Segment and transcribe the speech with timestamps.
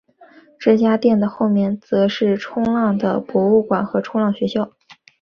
[0.57, 4.71] 这家店的后面则是冲浪的博物馆和冲浪学校。